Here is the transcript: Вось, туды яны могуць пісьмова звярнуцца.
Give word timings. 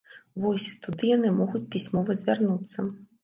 Вось, 0.43 0.63
туды 0.85 1.09
яны 1.11 1.29
могуць 1.41 1.63
пісьмова 1.77 2.17
звярнуцца. 2.21 2.79